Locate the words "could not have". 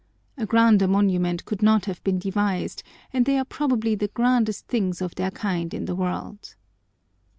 1.45-2.03